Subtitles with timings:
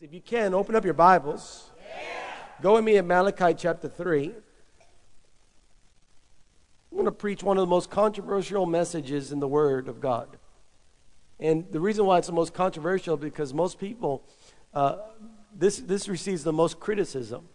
[0.00, 1.70] If you can, open up your Bibles.
[2.60, 4.34] Go with me in Malachi chapter 3.
[6.90, 10.36] I'm going to preach one of the most controversial messages in the Word of God.
[11.38, 14.24] And the reason why it's the most controversial because most people,
[14.74, 14.96] uh,
[15.54, 17.48] this, this receives the most criticism.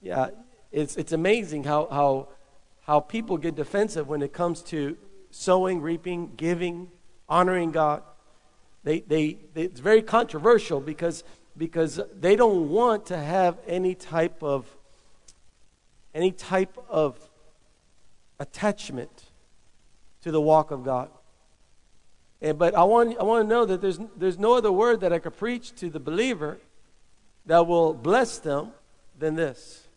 [0.00, 0.28] Yeah,
[0.72, 2.28] it's, it's amazing how, how,
[2.84, 4.96] how people get defensive when it comes to
[5.30, 6.88] sowing, reaping, giving,
[7.28, 8.02] honoring God.
[8.84, 11.24] They, they, they, it's very controversial because,
[11.56, 14.66] because they don't want to have any type of
[16.14, 17.18] any type of
[18.38, 19.24] attachment
[20.22, 21.10] to the walk of God.
[22.40, 25.12] And, but I want, I want to know that there's, there's no other word that
[25.12, 26.58] I could preach to the believer
[27.46, 28.72] that will bless them
[29.18, 29.88] than this.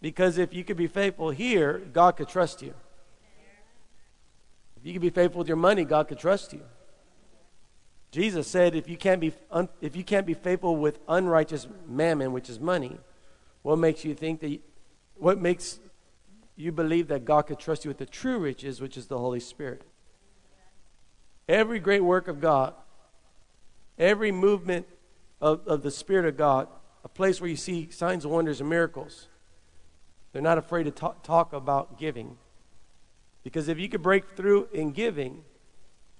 [0.00, 2.74] Because if you could be faithful here, God could trust you.
[4.76, 6.62] If you could be faithful with your money, God could trust you.
[8.10, 12.32] Jesus said, if you can't be, un, if you can't be faithful with unrighteous mammon,
[12.32, 12.98] which is money,
[13.62, 14.60] what makes you think that, you,
[15.16, 15.80] what makes
[16.56, 19.40] you believe that God could trust you with the true riches, which is the Holy
[19.40, 19.82] Spirit?
[21.48, 22.74] Every great work of God,
[23.98, 24.86] every movement
[25.40, 26.68] of, of the Spirit of God,
[27.04, 29.28] a place where you see signs, wonders, and miracles,
[30.32, 32.36] they're not afraid to talk, talk about giving.
[33.42, 35.44] Because if you could break through in giving,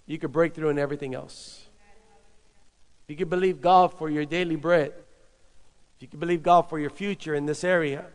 [0.06, 1.65] you could break through in everything else.
[3.06, 6.80] If you could believe God for your daily bread, if you could believe God for
[6.80, 8.06] your future in this area,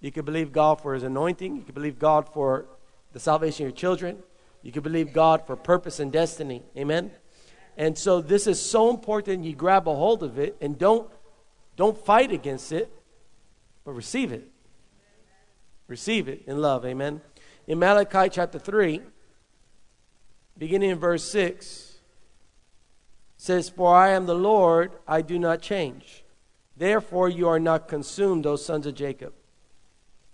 [0.00, 2.66] you could believe God for His anointing, you could believe God for
[3.12, 4.22] the salvation of your children,
[4.62, 6.62] you could believe God for purpose and destiny.
[6.76, 7.10] Amen?
[7.76, 11.10] And so this is so important you grab a hold of it and don't,
[11.74, 12.92] don't fight against it,
[13.84, 14.48] but receive it.
[15.88, 16.86] Receive it in love.
[16.86, 17.22] Amen?
[17.66, 19.00] In Malachi chapter 3,
[20.56, 21.91] beginning in verse 6,
[23.42, 26.22] says, For I am the Lord, I do not change.
[26.76, 29.32] Therefore you are not consumed, O sons of Jacob.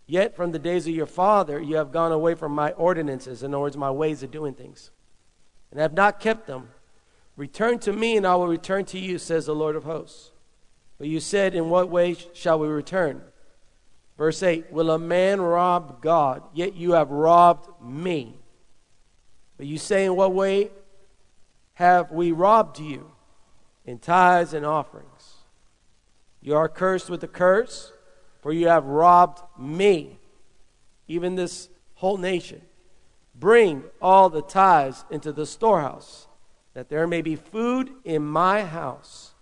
[0.06, 3.54] Yet from the days of your father you have gone away from my ordinances, in
[3.54, 4.90] other words, my ways of doing things,
[5.70, 6.68] and have not kept them.
[7.34, 10.32] Return to me, and I will return to you, says the Lord of hosts.
[10.98, 13.22] But you said, In what way shall we return?
[14.18, 16.42] Verse 8 Will a man rob God?
[16.52, 18.36] Yet you have robbed me.
[19.56, 20.72] But you say, In what way
[21.78, 23.08] have we robbed you
[23.84, 25.44] in tithes and offerings?
[26.40, 27.92] You are cursed with a curse,
[28.42, 30.18] for you have robbed me,
[31.06, 32.62] even this whole nation.
[33.32, 36.26] Bring all the tithes into the storehouse,
[36.74, 39.34] that there may be food in my house.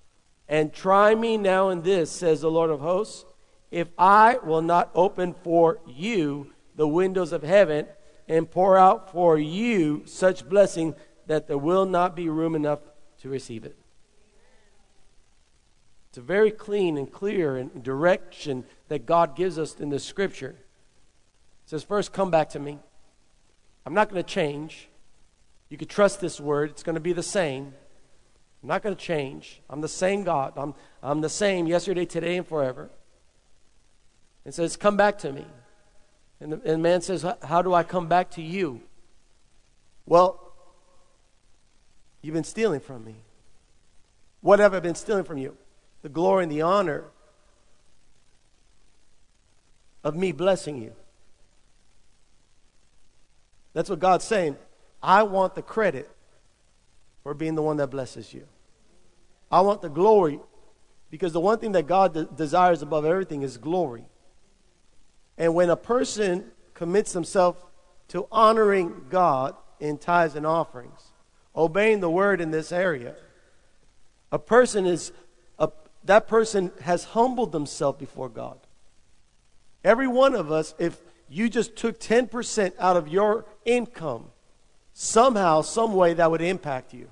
[0.47, 3.25] And try me now in this, says the Lord of hosts,
[3.71, 7.87] if I will not open for you the windows of heaven
[8.29, 10.95] and pour out for you such blessing
[11.27, 12.81] that there will not be room enough
[13.21, 13.77] to receive it.
[16.11, 20.57] It's a very clean and clear and direction that God gives us in the scripture.
[21.65, 22.79] It says, First, come back to me.
[23.85, 24.89] I'm not going to change.
[25.69, 27.75] You can trust this word, it's going to be the same.
[28.63, 29.61] I'm not going to change.
[29.69, 30.55] I'm the same God.
[30.57, 32.89] I'm, I'm the same yesterday, today, and forever.
[34.45, 35.45] It says, Come back to me.
[36.41, 38.81] And the and man says, How do I come back to you?
[40.07, 40.46] Well,
[42.27, 43.15] You've been stealing from me.
[44.41, 45.57] What have I been stealing from you?
[46.03, 47.05] The glory and the honor
[50.03, 50.93] of me blessing you.
[53.75, 54.57] That's what God's saying.
[55.01, 56.11] I want the credit
[57.23, 58.49] for being the one that blesses you.
[59.49, 60.41] I want the glory
[61.13, 64.05] because the one thing that God de- desires above everything is glory.
[65.39, 67.65] And when a person commits himself
[68.09, 71.13] to honoring God in tithes and offerings,
[71.57, 73.15] obeying the word in this area.
[74.31, 75.13] A person is,
[75.59, 75.71] a,
[76.05, 78.59] that person has humbled themselves before God.
[79.85, 84.27] Every one of us, if you just took 10% out of your income,
[84.93, 87.09] somehow, some way that would impact you.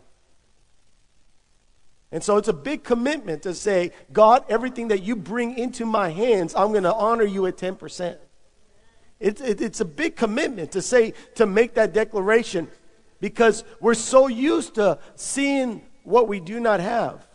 [2.12, 6.10] And so it's a big commitment to say, God, everything that you bring into my
[6.10, 8.16] hands, I'm going to honor you at 10%.
[9.18, 12.68] It, it, it's a big commitment to say, to make that declaration
[13.20, 17.26] because we're so used to seeing what we do not have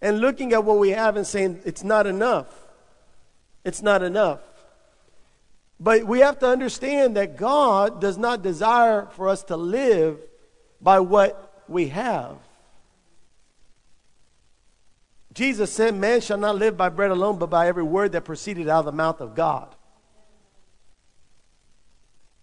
[0.00, 2.46] and looking at what we have and saying it's not enough.
[3.64, 4.40] It's not enough.
[5.78, 10.18] But we have to understand that God does not desire for us to live
[10.80, 12.36] by what we have.
[15.34, 18.68] Jesus said, Man shall not live by bread alone, but by every word that proceeded
[18.68, 19.74] out of the mouth of God.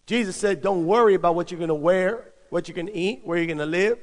[0.06, 3.22] Jesus said, Don't worry about what you're going to wear, what you're going to eat,
[3.24, 4.00] where you're going to live.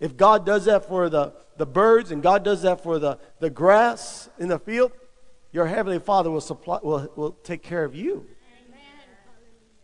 [0.00, 3.50] If God does that for the, the birds and God does that for the, the
[3.50, 4.92] grass in the field,
[5.52, 8.26] your heavenly Father will supply will, will take care of you.
[8.68, 8.80] Amen.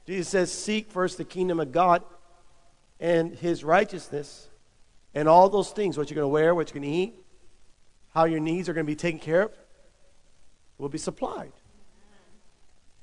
[0.07, 2.03] Jesus says, Seek first the kingdom of God
[3.01, 4.49] and his righteousness,
[5.15, 7.15] and all those things, what you're going to wear, what you're going to eat,
[8.13, 9.53] how your needs are going to be taken care of,
[10.79, 11.53] will be supplied.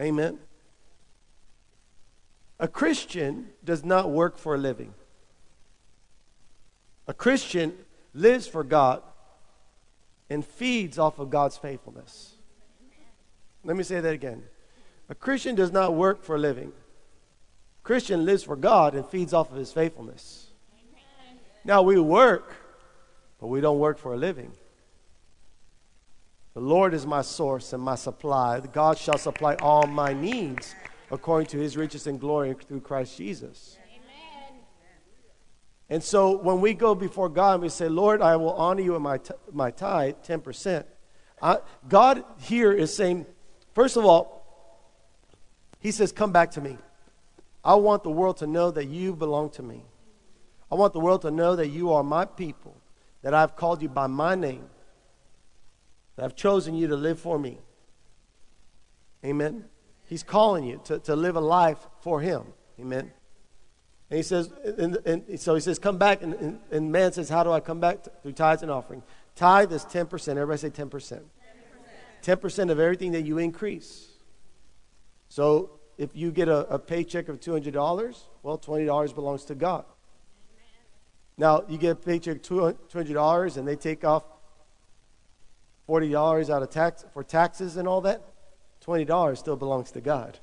[0.01, 0.39] Amen.
[2.61, 4.93] A Christian does not work for a living.
[7.07, 7.73] A Christian
[8.13, 9.01] lives for God
[10.29, 12.35] and feeds off of God's faithfulness.
[13.63, 14.43] Let me say that again.
[15.09, 16.67] A Christian does not work for a living.
[16.67, 20.51] A Christian lives for God and feeds off of his faithfulness.
[21.65, 22.55] Now we work,
[23.39, 24.51] but we don't work for a living.
[26.53, 28.59] The Lord is my source and my supply.
[28.59, 30.75] God shall supply all my needs
[31.11, 33.77] according to his riches and glory through Christ Jesus.
[33.83, 34.59] Amen.
[35.89, 38.95] And so when we go before God and we say, Lord, I will honor you
[38.95, 40.85] in my, t- my tithe, 10%,
[41.41, 41.57] I,
[41.89, 43.25] God here is saying,
[43.73, 44.39] first of all,
[45.79, 46.77] he says, Come back to me.
[47.63, 49.83] I want the world to know that you belong to me.
[50.71, 52.75] I want the world to know that you are my people,
[53.23, 54.69] that I've called you by my name
[56.15, 57.57] that I've chosen you to live for me.
[59.25, 59.65] Amen.
[60.11, 62.43] He's calling you to, to live a life for him.
[62.77, 63.13] Amen.
[64.09, 66.21] And he says, and, and so he says, come back.
[66.21, 67.99] And, and, and, man says, how do I come back?
[68.21, 69.03] Through tithes and offering.
[69.37, 70.27] Tithe is 10%.
[70.27, 70.89] Everybody say 10%.
[70.89, 71.21] 10%.
[72.23, 74.09] 10% of everything that you increase.
[75.29, 77.73] So if you get a, a paycheck of $200,
[78.43, 79.85] well, $20 belongs to God.
[81.37, 84.25] Now, you get a paycheck of $200 and they take off
[85.87, 88.30] $40 out of tax for taxes and all that,
[88.85, 90.39] $20 still belongs to God.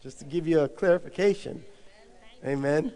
[0.00, 1.64] Just to give you a clarification.
[2.44, 2.92] Amen.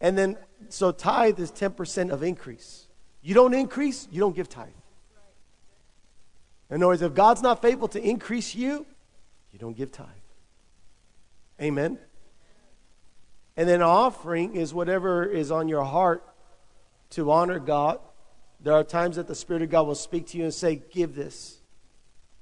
[0.00, 0.36] And then,
[0.68, 2.86] so tithe is 10% of increase.
[3.22, 4.68] You don't increase, you don't give tithe.
[6.68, 8.84] In other words, if God's not faithful to increase you,
[9.52, 10.06] you don't give tithe.
[11.60, 11.98] Amen.
[13.56, 16.22] And then offering is whatever is on your heart
[17.10, 18.00] to honor God
[18.60, 21.14] there are times that the Spirit of God will speak to you and say, Give
[21.14, 21.58] this.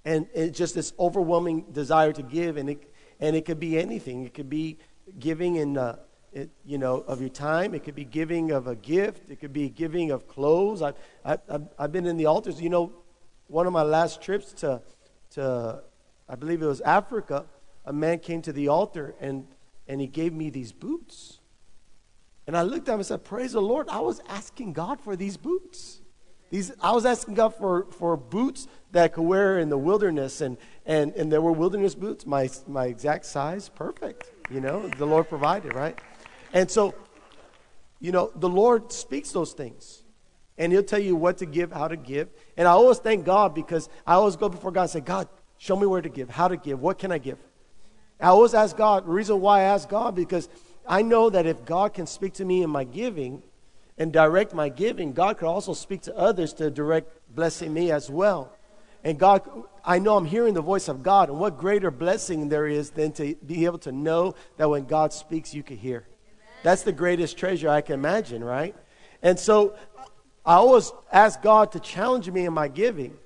[0.05, 2.57] And just this overwhelming desire to give.
[2.57, 4.25] And it, and it could be anything.
[4.25, 4.79] It could be
[5.19, 5.97] giving in, uh,
[6.33, 7.75] it, you know, of your time.
[7.75, 9.31] It could be giving of a gift.
[9.31, 10.83] It could be giving of clothes.
[10.83, 12.61] I've, I, I've, I've been in the altars.
[12.61, 12.93] You know,
[13.47, 14.83] one of my last trips to,
[15.31, 15.83] to,
[16.29, 17.47] I believe it was Africa,
[17.85, 19.47] a man came to the altar and,
[19.87, 21.41] and he gave me these boots.
[22.47, 23.89] And I looked at him and said, Praise the Lord.
[23.89, 26.01] I was asking God for these boots.
[26.55, 30.41] These, I was asking God for, for boots that I could wear in the wilderness,
[30.41, 30.57] and,
[30.87, 34.31] and, and there were wilderness boots, my, my exact size, perfect.
[34.53, 35.99] You know, the Lord provided, right?
[36.53, 36.95] And so,
[37.99, 40.05] you know, the Lord speaks those things.
[40.57, 42.29] And He'll tell you what to give, how to give.
[42.57, 45.27] And I always thank God because I always go before God and say, God,
[45.59, 47.39] show me where to give, how to give, what can I give?
[48.21, 49.07] I always ask God.
[49.07, 50.49] The reason why I ask God because
[50.87, 53.43] I know that if God can speak to me in my giving,
[53.97, 58.11] and direct my giving, God could also speak to others to direct blessing me as
[58.11, 58.53] well.
[59.05, 59.43] And God,
[59.85, 63.13] I know I'm hearing the voice of God, and what greater blessing there is than
[63.13, 66.07] to be able to know that when God speaks, you can hear.
[66.63, 68.75] That's the greatest treasure I can imagine, right?
[69.23, 69.77] And so
[70.45, 73.17] I always ask God to challenge me in my giving.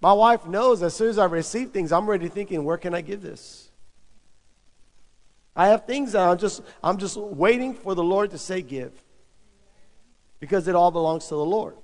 [0.00, 3.00] My wife knows as soon as I receive things, I'm already thinking, where can I
[3.00, 3.70] give this?
[5.56, 8.92] I have things that I'm just I'm just waiting for the Lord to say give
[10.40, 11.76] because it all belongs to the Lord.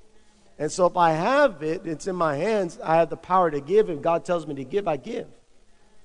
[0.59, 3.61] And so if I have it, it's in my hands, I have the power to
[3.61, 3.91] give.
[3.91, 5.27] If God tells me to give, I give.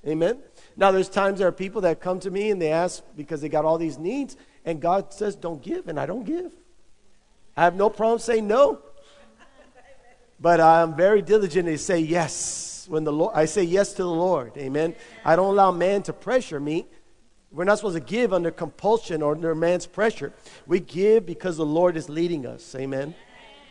[0.07, 0.39] Amen?
[0.75, 3.49] Now, there's times there are people that come to me and they ask because they
[3.49, 6.53] got all these needs, and God says, don't give, and I don't give.
[7.55, 8.79] I have no problem saying no.
[10.39, 14.09] But I'm very diligent to say yes when the Lord, I say yes to the
[14.09, 14.57] Lord.
[14.57, 14.95] Amen.
[15.25, 16.87] I don't allow man to pressure me
[17.51, 20.33] we're not supposed to give under compulsion or under man's pressure.
[20.67, 22.75] We give because the Lord is leading us.
[22.75, 23.15] Amen.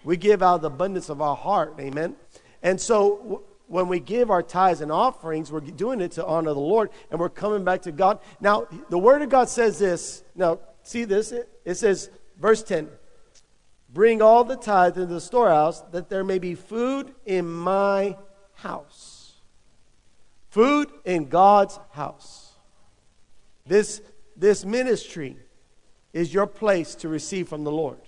[0.02, 1.74] We give out of the abundance of our heart.
[1.78, 2.16] Amen.
[2.62, 6.54] And so w- when we give our tithes and offerings, we're doing it to honor
[6.54, 8.18] the Lord and we're coming back to God.
[8.40, 10.24] Now, the Word of God says this.
[10.34, 11.30] Now, see this?
[11.30, 12.88] It, it says, verse 10
[13.90, 18.16] Bring all the tithes into the storehouse that there may be food in my
[18.54, 19.34] house.
[20.50, 22.47] Food in God's house.
[23.68, 24.00] This,
[24.36, 25.36] this ministry
[26.12, 28.00] is your place to receive from the Lord.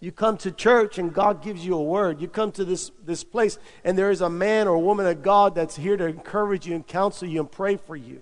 [0.00, 2.20] You come to church and God gives you a word.
[2.20, 5.56] You come to this, this place and there is a man or woman of God
[5.56, 8.20] that's here to encourage you and counsel you and pray for you.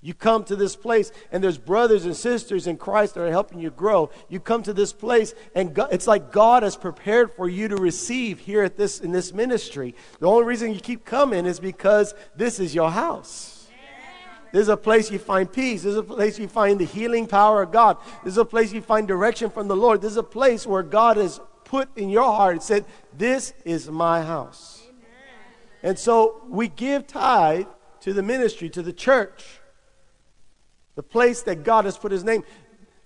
[0.00, 3.58] You come to this place, and there's brothers and sisters in Christ that are helping
[3.58, 4.10] you grow.
[4.28, 7.74] You come to this place, and God, it's like God has prepared for you to
[7.74, 9.96] receive here at this in this ministry.
[10.20, 13.57] The only reason you keep coming is because this is your house.
[14.52, 15.82] This is a place you find peace.
[15.82, 17.98] This is a place you find the healing power of God.
[18.24, 20.00] This is a place you find direction from the Lord.
[20.00, 22.84] This is a place where God has put in your heart and said,
[23.16, 24.82] This is my house.
[24.88, 25.00] Amen.
[25.82, 27.66] And so we give tithe
[28.00, 29.60] to the ministry, to the church
[30.98, 32.42] the place that God has put his name.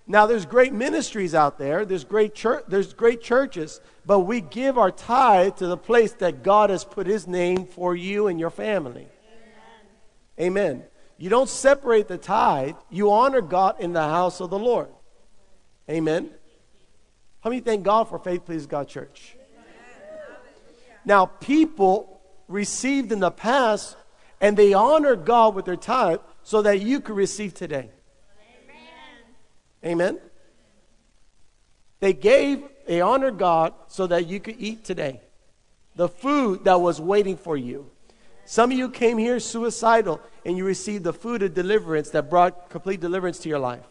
[0.07, 4.79] Now there's great ministries out there, there's great church, there's great churches, but we give
[4.79, 8.49] our tithe to the place that God has put his name for you and your
[8.49, 9.07] family.
[10.39, 10.73] Amen.
[10.79, 10.83] Amen.
[11.23, 14.89] You don't separate the tithe, you honor God in the house of the Lord.
[15.89, 16.29] Amen.
[17.39, 19.37] How many thank God for Faith Please God Church?
[21.05, 23.95] Now, people received in the past
[24.41, 27.89] and they honor God with their tithe so that you could receive today.
[29.85, 30.11] Amen.
[30.11, 30.19] Amen.
[32.01, 35.21] They gave, they honored God so that you could eat today.
[35.95, 37.89] The food that was waiting for you.
[38.43, 42.69] Some of you came here suicidal and you received the food of deliverance that brought
[42.69, 43.85] complete deliverance to your life.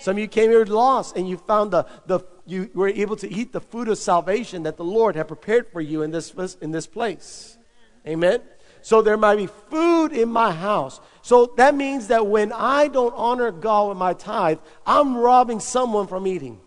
[0.00, 3.30] Some of you came here lost and you found the, the you were able to
[3.30, 6.70] eat the food of salvation that the Lord had prepared for you in this, in
[6.70, 7.58] this place.
[8.06, 8.40] Amen.
[8.80, 11.00] So there might be food in my house.
[11.20, 16.06] So that means that when I don't honor God with my tithe, I'm robbing someone
[16.06, 16.60] from eating.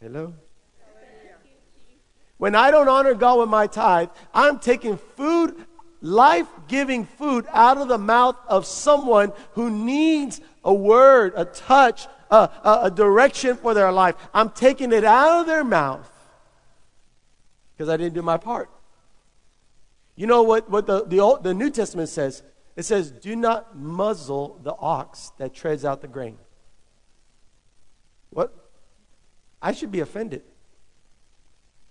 [0.00, 0.34] Hello?
[2.36, 5.56] When I don't honor God with my tithe, I'm taking food,
[6.00, 12.06] life giving food, out of the mouth of someone who needs a word, a touch,
[12.30, 14.14] a, a, a direction for their life.
[14.32, 16.10] I'm taking it out of their mouth
[17.76, 18.70] because I didn't do my part.
[20.16, 22.42] You know what, what the, the, Old, the New Testament says?
[22.76, 26.38] It says, Do not muzzle the ox that treads out the grain.
[28.30, 28.52] What?
[29.60, 30.42] I should be offended.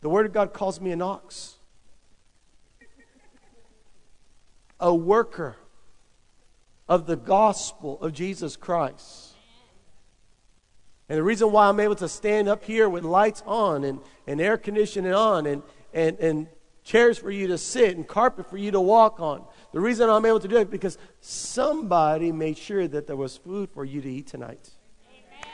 [0.02, 1.56] The Word of God calls me an ox,
[4.80, 5.58] a worker
[6.88, 9.34] of the gospel of Jesus Christ.
[11.10, 14.42] And the reason why I'm able to stand up here with lights on and, and
[14.42, 16.48] air conditioning on and, and, and
[16.84, 19.44] chairs for you to sit and carpet for you to walk on.
[19.72, 23.38] The reason I'm able to do it is because somebody made sure that there was
[23.38, 24.70] food for you to eat tonight.
[25.10, 25.52] Amen.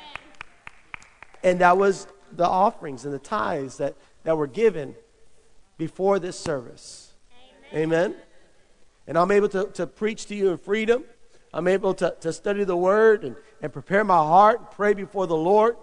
[1.44, 4.96] And that was the offerings and the tithes that, that were given
[5.78, 7.14] before this service.
[7.72, 7.84] Amen.
[7.84, 8.16] Amen.
[9.08, 11.04] And I'm able to, to preach to you in freedom.
[11.54, 15.28] I'm able to, to study the word and, and prepare my heart and pray before
[15.28, 15.78] the Lord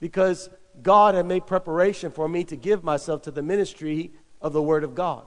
[0.00, 0.50] because
[0.82, 4.84] God had made preparation for me to give myself to the ministry of the Word
[4.84, 5.24] of God,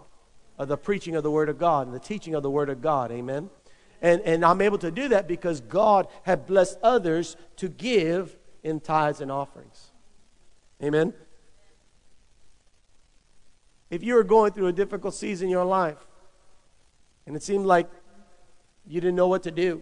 [0.58, 2.82] of the preaching of the Word of God, and the teaching of the Word of
[2.82, 3.12] God.
[3.12, 3.50] Amen.
[4.02, 8.80] And, and I'm able to do that because God had blessed others to give in
[8.80, 9.92] tithes and offerings.
[10.84, 11.14] Amen.
[13.90, 16.06] If you are going through a difficult season in your life
[17.26, 17.90] and it seemed like
[18.88, 19.82] you didn't know what to do,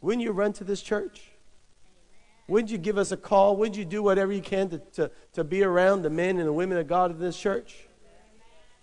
[0.00, 1.22] wouldn't you run to this church?
[2.48, 3.56] Wouldn't you give us a call?
[3.56, 6.52] Wouldn't you do whatever you can to, to, to be around the men and the
[6.52, 7.86] women of God in this church?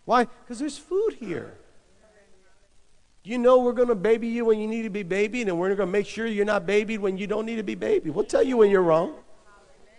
[0.05, 0.25] Why?
[0.25, 1.55] Because there's food here.
[3.23, 5.75] You know we're going to baby you when you need to be babied, and we're
[5.75, 8.15] going to make sure you're not babied when you don't need to be babied.
[8.15, 9.13] We'll tell you when you're wrong.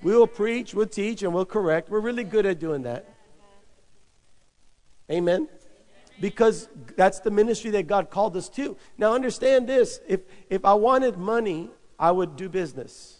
[0.03, 1.91] We'll preach, we'll teach, and we'll correct.
[1.91, 3.07] We're really good at doing that.
[5.11, 5.49] Amen?
[6.21, 8.77] Because that's the ministry that God called us to.
[8.99, 13.19] Now, understand this if, if I wanted money, I would do business.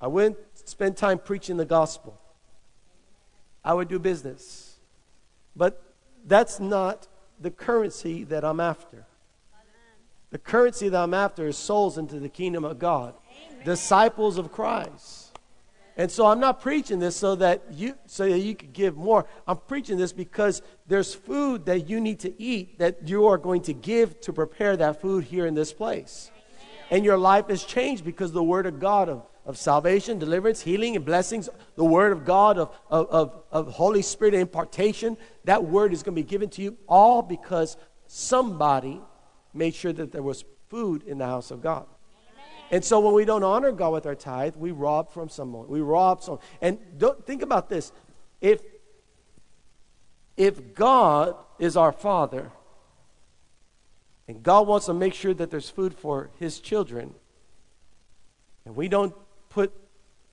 [0.00, 2.18] I wouldn't spend time preaching the gospel.
[3.62, 4.78] I would do business.
[5.54, 5.82] But
[6.26, 7.06] that's not
[7.38, 9.06] the currency that I'm after.
[10.30, 13.14] The currency that I'm after is souls into the kingdom of God,
[13.50, 13.64] Amen.
[13.64, 15.19] disciples of Christ.
[15.96, 19.26] And so I'm not preaching this so that you so that you could give more.
[19.46, 23.62] I'm preaching this because there's food that you need to eat that you are going
[23.62, 26.30] to give to prepare that food here in this place.
[26.90, 30.96] And your life has changed because the word of God of of salvation, deliverance, healing,
[30.96, 35.92] and blessings, the word of God, of, of, of, of Holy Spirit impartation, that word
[35.92, 39.00] is going to be given to you all because somebody
[39.54, 41.86] made sure that there was food in the house of God.
[42.70, 45.66] And so when we don't honor God with our tithe, we rob from someone.
[45.68, 46.42] We rob someone.
[46.60, 47.92] And don't think about this.
[48.40, 48.62] If
[50.36, 52.50] if God is our father
[54.26, 57.14] and God wants to make sure that there's food for his children,
[58.64, 59.14] and we don't
[59.50, 59.72] put,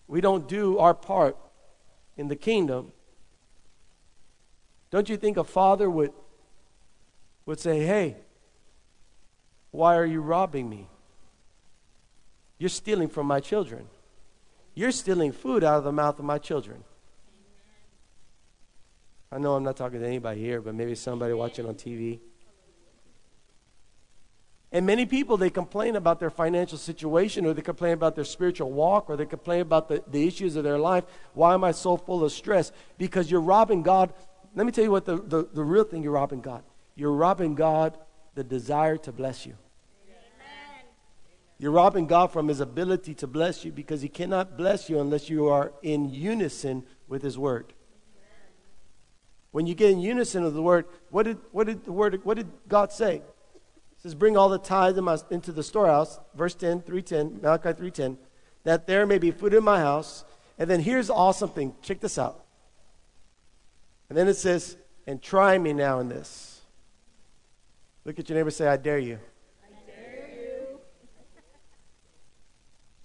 [0.08, 1.36] we don't do our part
[2.16, 2.94] in the kingdom,
[4.92, 6.14] don't you think a father would
[7.46, 8.16] would say, Hey,
[9.72, 10.88] why are you robbing me?
[12.58, 13.88] You're stealing from my children.
[14.74, 16.84] You're stealing food out of the mouth of my children.
[19.32, 22.20] I know I'm not talking to anybody here, but maybe somebody watching on TV.
[24.72, 28.72] And many people, they complain about their financial situation, or they complain about their spiritual
[28.72, 31.06] walk, or they complain about the, the issues of their life.
[31.34, 32.72] Why am I so full of stress?
[32.98, 34.14] Because you're robbing God.
[34.56, 36.64] Let me tell you what the, the, the real thing you're robbing God.
[36.96, 37.98] You're robbing God
[38.36, 39.56] the desire to bless you.
[41.60, 45.30] You're robbing God from his ability to bless you because he cannot bless you unless
[45.30, 47.74] you are in unison with his word.
[49.52, 52.38] When you get in unison with the word, what did, what did the word, what
[52.38, 53.16] did God say?
[53.16, 55.00] It says, Bring all the tithes
[55.32, 58.18] into the storehouse, verse 10, 310, Malachi 310,
[58.64, 60.26] that there may be food in my house.
[60.60, 61.74] And then here's the awesome thing.
[61.82, 62.44] Check this out.
[64.10, 66.62] And then it says, And try me now in this.
[68.06, 69.20] Look at your neighbor say, I dare you.
[69.64, 70.80] I dare you.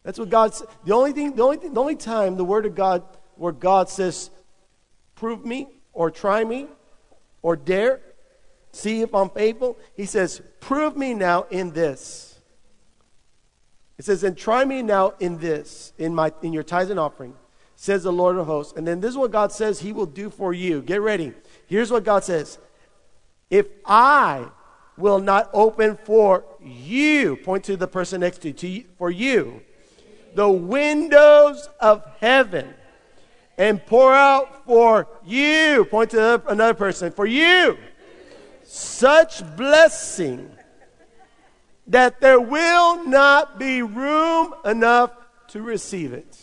[0.02, 0.68] That's what God said.
[0.84, 3.02] The only thing, the only thing, the only time the word of God
[3.36, 4.30] where God says,
[5.14, 6.66] prove me or try me
[7.42, 8.00] or dare
[8.72, 9.78] see if I'm faithful.
[9.94, 12.40] He says, Prove me now in this.
[13.98, 17.34] It says, And try me now in this, in, my, in your tithes and offering,
[17.76, 18.72] says the Lord of hosts.
[18.76, 20.82] And then this is what God says He will do for you.
[20.82, 21.34] Get ready.
[21.66, 22.58] Here's what God says
[23.50, 24.48] If I
[24.96, 29.10] will not open for you, point to the person next to you, to you for
[29.10, 29.62] you,
[30.34, 32.74] the windows of heaven
[33.58, 37.76] and pour out for you, point to another person, for you
[38.64, 40.50] such blessing
[41.86, 45.10] that there will not be room enough
[45.48, 46.38] to receive it.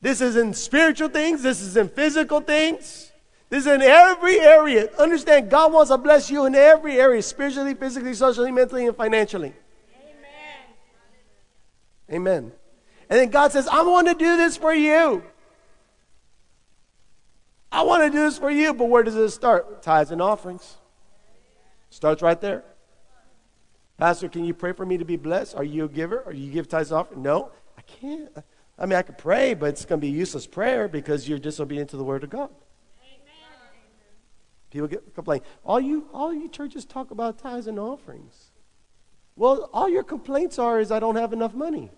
[0.00, 3.09] This is in spiritual things, this is in physical things.
[3.50, 4.88] This is in every area.
[4.96, 9.52] Understand, God wants to bless you in every area spiritually, physically, socially, mentally, and financially.
[12.08, 12.42] Amen.
[12.42, 12.52] Amen.
[13.10, 15.24] And then God says, I want to do this for you.
[17.72, 19.82] I want to do this for you, but where does it start?
[19.82, 20.76] Tithes and offerings.
[21.90, 22.62] Starts right there.
[23.98, 25.56] Pastor, can you pray for me to be blessed?
[25.56, 26.22] Are you a giver?
[26.24, 27.24] Are you give tithes and offerings?
[27.24, 28.30] No, I can't.
[28.78, 31.90] I mean, I could pray, but it's going to be useless prayer because you're disobedient
[31.90, 32.50] to the word of God.
[34.70, 35.40] People get complain.
[35.64, 38.50] All you, all you churches talk about tithes and offerings.
[39.36, 41.90] Well, all your complaints are is I don't have enough money.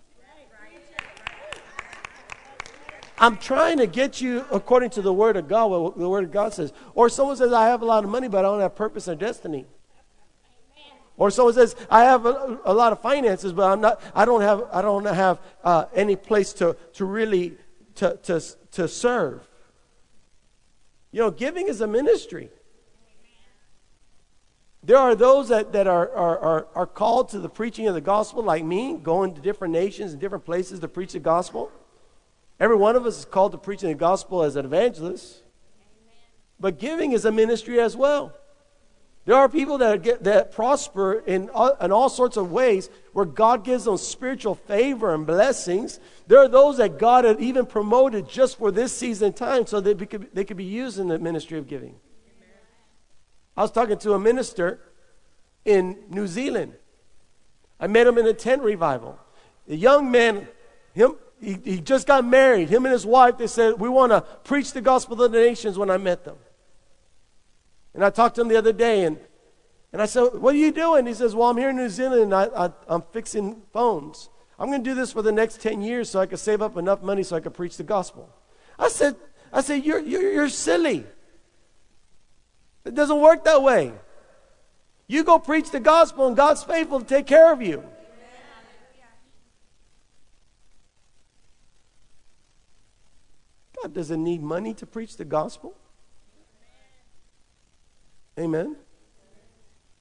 [3.17, 6.31] I'm trying to get you according to the Word of God, what the Word of
[6.31, 6.73] God says.
[6.93, 9.15] Or someone says, I have a lot of money, but I don't have purpose or
[9.15, 9.65] destiny.
[11.15, 14.41] Or someone says, I have a, a, lot of finances, but I'm not, I don't
[14.41, 17.55] have, I don't have uh, any place to, to really
[17.95, 19.47] to, to, to serve.
[21.11, 22.49] You know, giving is a ministry.
[24.85, 28.01] There are those that, that are, are, are, are called to the preaching of the
[28.01, 31.71] gospel, like me, going to different nations and different places to preach the gospel.
[32.59, 35.41] Every one of us is called to preaching the gospel as an evangelist.
[36.59, 38.33] But giving is a ministry as well.
[39.25, 43.25] There are people that, get, that prosper in all, in all sorts of ways where
[43.25, 46.01] God gives them spiritual favor and blessings.
[46.27, 49.97] There are those that God had even promoted just for this season time so that
[49.97, 51.95] they could, they could be used in the ministry of giving.
[53.55, 54.79] I was talking to a minister
[55.65, 56.73] in New Zealand.
[57.79, 59.19] I met him in a tent revival.
[59.69, 60.47] A young man,
[60.93, 62.69] him, he, he just got married.
[62.69, 65.77] Him and his wife, they said, We want to preach the gospel to the nations
[65.77, 66.37] when I met them.
[67.93, 69.19] And I talked to him the other day, and,
[69.91, 71.05] and I said, What are you doing?
[71.05, 74.29] He says, Well, I'm here in New Zealand, and I, I, I'm fixing phones.
[74.57, 76.77] I'm going to do this for the next 10 years so I can save up
[76.77, 78.29] enough money so I can preach the gospel.
[78.79, 79.15] I said,
[79.51, 81.05] I said, You're, you're, you're silly.
[82.85, 83.93] It doesn't work that way.
[85.07, 87.83] You go preach the gospel, and God's faithful to take care of you.
[93.81, 95.75] God doesn't need money to preach the gospel.
[98.39, 98.77] Amen.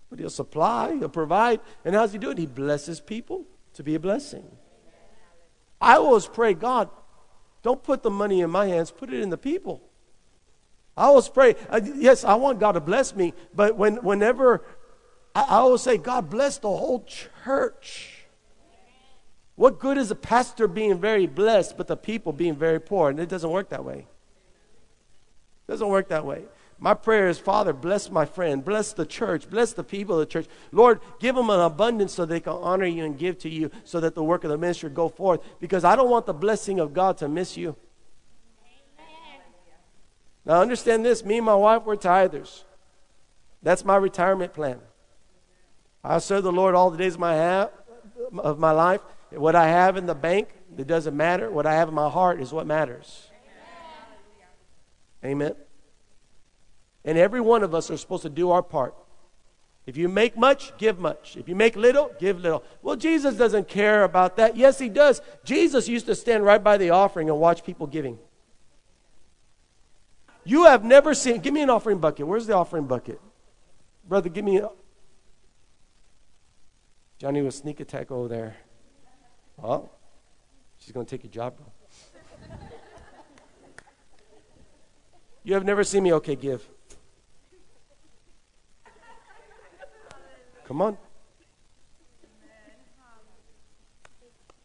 [0.09, 1.61] But he'll supply, he'll provide.
[1.85, 2.38] And how's he do it?
[2.38, 4.45] He blesses people to be a blessing.
[5.81, 6.90] I always pray, God,
[7.62, 9.83] don't put the money in my hands, put it in the people.
[10.96, 14.62] I always pray, uh, yes, I want God to bless me, but when, whenever
[15.35, 17.05] I, I always say, God bless the whole
[17.44, 18.26] church.
[19.55, 23.11] What good is a pastor being very blessed, but the people being very poor?
[23.11, 24.07] And it doesn't work that way.
[25.68, 26.44] It doesn't work that way.
[26.78, 30.26] My prayer is, Father, bless my friend, bless the church, bless the people of the
[30.26, 30.46] church.
[30.72, 34.00] Lord, give them an abundance so they can honor you and give to you so
[34.00, 35.40] that the work of the ministry go forth.
[35.61, 37.76] Because I don't want the blessing of God to miss you.
[40.44, 42.64] Now, understand this me and my wife, we're tithers.
[43.62, 44.81] That's my retirement plan.
[46.02, 47.70] I serve the Lord all the days of my, ha-
[48.38, 49.00] of my life.
[49.31, 51.50] What I have in the bank, it doesn't matter.
[51.50, 53.28] What I have in my heart is what matters.
[55.24, 55.33] Amen.
[55.33, 55.55] Amen.
[57.05, 58.94] And every one of us are supposed to do our part.
[59.87, 61.37] If you make much, give much.
[61.37, 62.62] If you make little, give little.
[62.83, 64.57] Well, Jesus doesn't care about that.
[64.57, 65.20] Yes, he does.
[65.44, 68.18] Jesus used to stand right by the offering and watch people giving.
[70.44, 72.26] You have never seen, give me an offering bucket.
[72.26, 73.20] Where's the offering bucket?
[74.09, 74.68] Brother, give me a.
[77.18, 78.57] Johnny was sneak attack over there.
[79.57, 79.92] Well,
[80.78, 81.66] she's going to take your job, bro.
[85.44, 86.68] you have never seen me, okay, give.
[90.64, 90.98] Come on.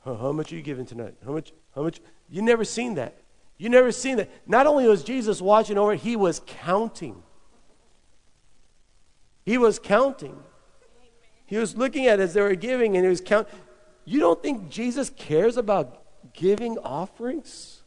[0.04, 1.16] How much are you giving tonight?
[1.26, 1.52] How much?
[1.76, 2.00] How much?
[2.30, 3.22] You never seen that.
[3.58, 4.30] You never seen that.
[4.48, 7.24] Not only was Jesus watching over, he was counting.
[9.46, 10.38] He was counting.
[11.46, 13.54] He was looking at as they were giving, and he was counting.
[14.06, 17.82] You don't think Jesus cares about giving offerings?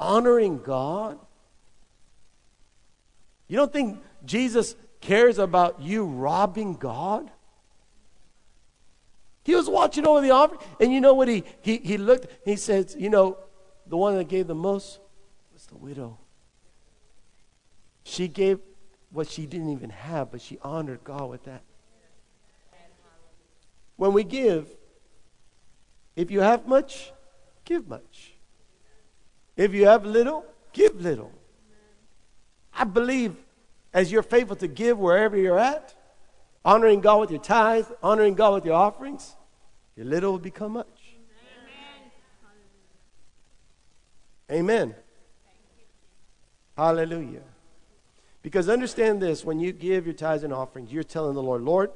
[0.00, 1.18] Honoring God?
[3.48, 7.30] You don't think Jesus cares about you robbing God?
[9.44, 12.56] He was watching over the offering, and you know what he, he, he looked, he
[12.56, 13.38] says, you know,
[13.88, 15.00] the one that gave the most
[15.52, 16.18] was the widow.
[18.04, 18.60] She gave
[19.10, 21.62] what she didn't even have, but she honored God with that.
[23.96, 24.68] When we give,
[26.14, 27.12] if you have much,
[27.64, 28.34] give much.
[29.56, 31.32] If you have little, give little.
[32.74, 33.34] I believe
[33.94, 35.94] as you're faithful to give wherever you're at,
[36.64, 39.36] honoring God with your tithes, honoring God with your offerings,
[39.96, 40.95] your little will become much.
[44.50, 44.94] Amen.
[46.76, 47.42] Hallelujah.
[48.42, 51.90] Because understand this when you give your tithes and offerings, you're telling the Lord, Lord,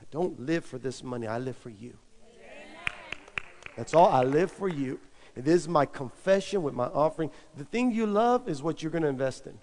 [0.00, 1.96] I don't live for this money, I live for you.
[3.76, 4.08] That's all.
[4.08, 5.00] I live for you.
[5.34, 7.30] It is my confession with my offering.
[7.56, 9.58] The thing you love is what you're going to invest in.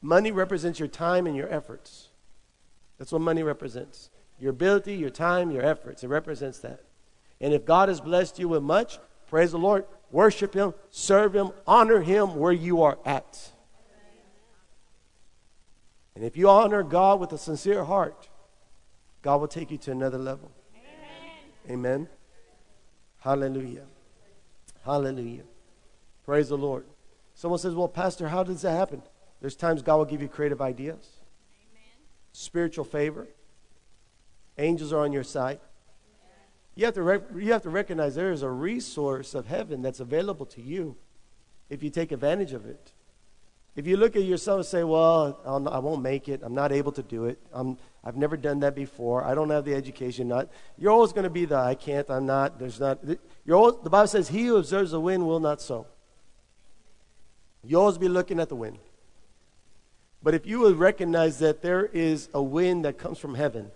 [0.00, 2.08] Money represents your time and your efforts.
[2.98, 4.10] That's what money represents.
[4.38, 6.04] Your ability, your time, your efforts.
[6.04, 6.82] It represents that.
[7.40, 8.98] And if God has blessed you with much,
[9.28, 13.52] praise the Lord, worship Him, serve Him, honor Him where you are at.
[16.14, 18.28] And if you honor God with a sincere heart,
[19.22, 20.50] God will take you to another level.
[21.68, 21.78] Amen.
[21.78, 22.08] Amen.
[23.20, 23.84] Hallelujah.
[24.84, 25.44] Hallelujah.
[26.24, 26.86] Praise the Lord.
[27.34, 29.02] Someone says, Well, Pastor, how does that happen?
[29.40, 31.08] There's times God will give you creative ideas,
[31.70, 31.84] Amen.
[32.32, 33.28] spiritual favor.
[34.58, 35.60] Angels are on your side.
[36.78, 40.46] You have, to you have to recognize there is a resource of heaven that's available
[40.46, 40.94] to you
[41.68, 42.92] if you take advantage of it.
[43.74, 46.54] If you look at yourself and say, Well, I'll, I will not make it, I'm
[46.54, 49.74] not able to do it, I'm, I've never done that before, I don't have the
[49.74, 53.00] education, not, you're always going to be the I can't, I'm not, there's not.
[53.44, 55.84] You're always, the Bible says, He who observes the wind will not sow.
[57.64, 58.78] You'll always be looking at the wind.
[60.22, 63.72] But if you would recognize that there is a wind that comes from heaven,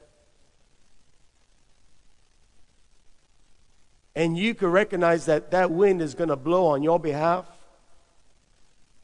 [4.14, 7.46] and you can recognize that that wind is going to blow on your behalf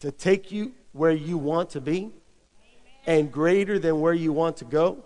[0.01, 2.13] to take you where you want to be Amen.
[3.07, 5.05] and greater than where you want to go.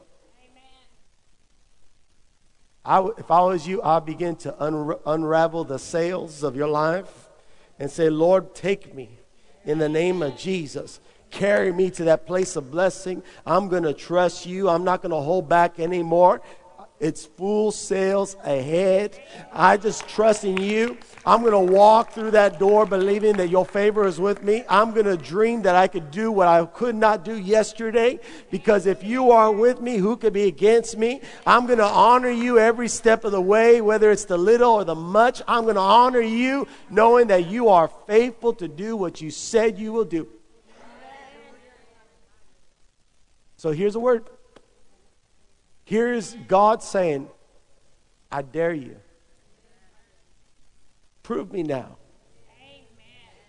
[2.84, 7.28] I, if I was you, I'd begin to un- unravel the sails of your life
[7.78, 9.18] and say, Lord, take me
[9.64, 10.98] in the name of Jesus
[11.32, 13.22] carry me to that place of blessing.
[13.44, 14.68] I'm going to trust you.
[14.68, 16.42] I'm not going to hold back anymore.
[17.02, 19.20] It's full sails ahead.
[19.52, 20.96] I just trust in you.
[21.26, 24.62] I'm going to walk through that door believing that your favor is with me.
[24.68, 28.20] I'm going to dream that I could do what I could not do yesterday
[28.52, 31.20] because if you are with me, who could be against me?
[31.44, 34.84] I'm going to honor you every step of the way, whether it's the little or
[34.84, 35.42] the much.
[35.48, 39.76] I'm going to honor you knowing that you are faithful to do what you said
[39.76, 40.28] you will do.
[43.56, 44.30] So here's a word.
[45.84, 47.28] Here's God saying,
[48.30, 48.96] I dare you.
[51.22, 51.96] Prove me now.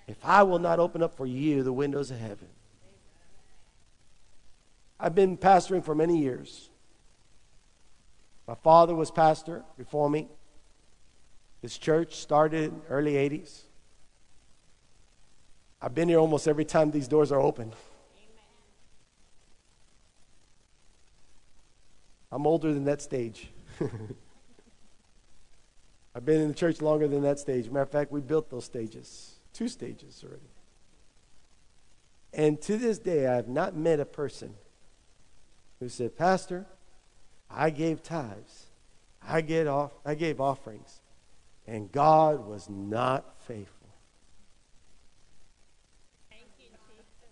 [0.08, 2.48] If I will not open up for you the windows of heaven.
[5.00, 6.69] I've been pastoring for many years.
[8.48, 10.28] My father was pastor before me.
[11.62, 13.62] This church started in early 80s.
[15.82, 17.72] I've been here almost every time these doors are open.
[22.34, 23.52] I'm older than that stage.
[26.15, 27.67] I've been in the church longer than that stage.
[27.67, 30.41] Matter of fact, we built those stages, two stages already.
[32.34, 34.56] And to this day, I have not met a person
[35.80, 36.65] who said, Pastor,
[37.52, 38.65] I gave tithes,
[39.22, 41.02] I, get off, I gave offerings,
[41.67, 43.89] and God was not faithful.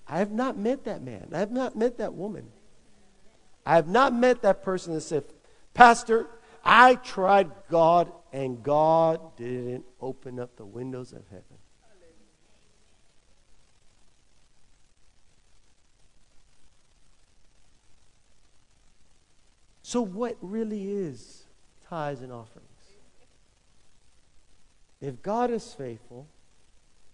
[0.08, 1.30] I have not met that man.
[1.34, 2.52] I have not met that woman.
[3.66, 5.24] I have not met that person that said,
[5.74, 6.28] Pastor,
[6.64, 11.46] I tried God and God didn't open up the windows of heaven.
[19.84, 21.44] So, what really is
[21.90, 22.68] tithes and offerings?
[25.02, 26.28] If God is faithful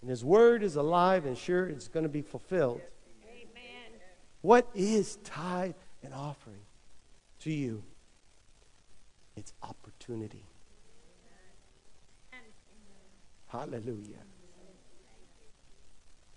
[0.02, 2.82] and His word is alive and sure it's going to be fulfilled,
[3.28, 4.00] Amen.
[4.42, 6.62] what is tithe and offering
[7.42, 7.84] to you?
[9.36, 10.44] It's opportunity.
[13.48, 14.24] Hallelujah.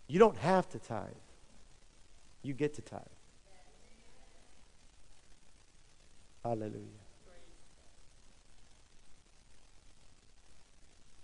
[0.07, 1.09] You don't have to tithe,
[2.42, 3.01] you get to tithe.
[6.44, 7.01] Hallelujah.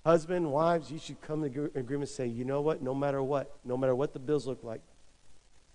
[0.05, 2.81] Husband, wives, you should come to agreement and say, you know what?
[2.81, 4.81] No matter what, no matter what the bills look like,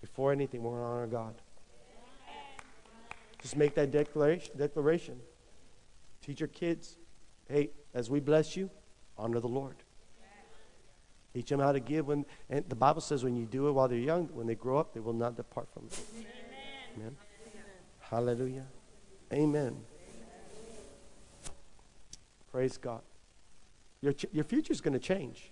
[0.00, 1.34] before anything, we're going to honor God.
[3.42, 4.56] Just make that declaration.
[4.56, 5.20] declaration.
[6.24, 6.96] Teach your kids,
[7.48, 8.70] hey, as we bless you,
[9.18, 9.76] honor the Lord.
[11.34, 12.06] Teach them how to give.
[12.06, 14.78] When, and the Bible says when you do it while they're young, when they grow
[14.78, 15.98] up, they will not depart from it.
[16.14, 16.26] Amen.
[16.96, 17.16] Amen.
[18.00, 18.66] Hallelujah.
[19.32, 19.76] Amen.
[22.50, 23.00] Praise God.
[24.02, 25.50] Your, your future is going to change.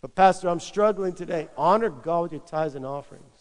[0.00, 1.48] But, Pastor, I'm struggling today.
[1.56, 3.37] Honor God with your tithes and offerings.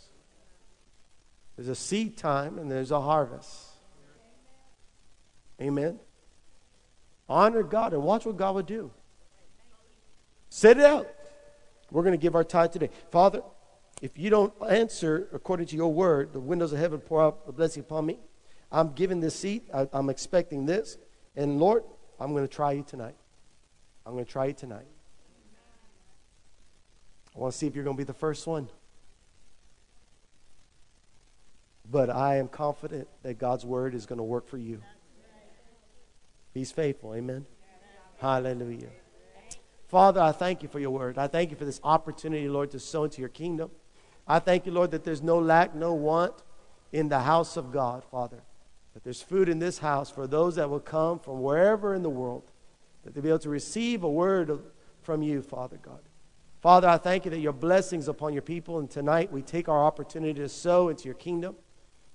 [1.58, 3.52] There's a seed time and there's a harvest.
[5.60, 6.00] Amen.
[7.28, 8.92] Honor God and watch what God will do.
[10.50, 11.08] Set it out.
[11.92, 12.92] We're going to give our tithe today.
[13.12, 13.42] Father,
[14.02, 17.52] if you don't answer according to your word, the windows of heaven pour out a
[17.52, 18.20] blessing upon me.
[18.72, 19.68] I'm giving this seat.
[19.74, 20.98] I, I'm expecting this.
[21.36, 21.84] And Lord,
[22.20, 23.16] I'm going to try you tonight.
[24.06, 24.86] I'm going to try you tonight.
[27.36, 28.70] I want to see if you're going to be the first one.
[31.90, 34.82] But I am confident that God's word is going to work for you.
[36.54, 37.14] He's faithful.
[37.16, 37.46] Amen.
[38.20, 38.90] Hallelujah.
[39.88, 41.18] Father, I thank you for your word.
[41.18, 43.72] I thank you for this opportunity, Lord, to sow into your kingdom.
[44.28, 46.34] I thank you, Lord, that there's no lack, no want
[46.92, 48.42] in the house of God, Father.
[48.94, 52.10] That there's food in this house for those that will come from wherever in the
[52.10, 52.52] world,
[53.04, 54.60] that they'll be able to receive a word
[55.04, 56.02] from you, Father God.
[56.60, 59.86] Father, I thank you that your blessings upon your people, and tonight we take our
[59.86, 61.56] opportunity to sow into your kingdom.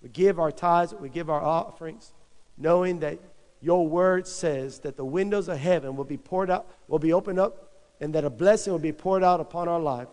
[0.03, 2.13] We give our tithes, we give our offerings,
[2.59, 3.19] knowing that
[3.61, 7.39] your word says that the windows of heaven will be poured out, will be opened
[7.39, 10.09] up, and that a blessing will be poured out upon our life,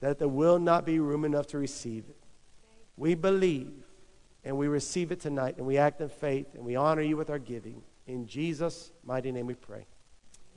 [0.00, 2.16] that there will not be room enough to receive it.
[2.96, 3.72] We believe
[4.44, 7.30] and we receive it tonight, and we act in faith, and we honor you with
[7.30, 7.82] our giving.
[8.06, 9.86] In Jesus' mighty name we pray.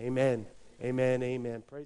[0.01, 0.45] Amen.
[0.83, 1.23] Amen.
[1.23, 1.63] Amen.
[1.65, 1.85] Praise